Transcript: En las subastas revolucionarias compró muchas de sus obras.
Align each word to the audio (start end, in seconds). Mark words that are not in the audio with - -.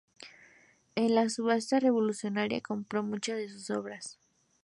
En 0.95 1.13
las 1.13 1.35
subastas 1.35 1.83
revolucionarias 1.83 2.63
compró 2.63 3.03
muchas 3.03 3.37
de 3.37 3.49
sus 3.49 3.69
obras. 3.69 4.17